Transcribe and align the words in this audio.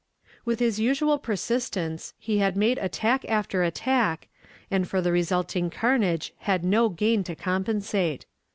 With 0.45 0.59
his 0.59 0.79
usual 0.79 1.19
persistence, 1.19 2.15
he 2.17 2.39
had 2.39 2.57
made 2.57 2.79
attack 2.79 3.23
after 3.29 3.61
attack, 3.61 4.29
and 4.71 4.87
for 4.87 4.99
the 4.99 5.11
resulting 5.11 5.69
carnage 5.69 6.33
had 6.39 6.63
no 6.63 6.89
gain 6.89 7.23
to 7.25 7.35
compensate. 7.35 8.25